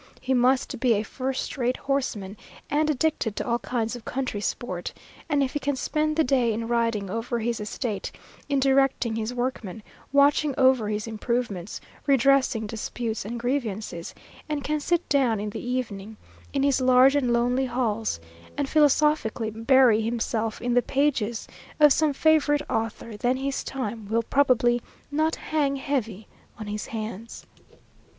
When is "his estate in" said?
7.37-8.59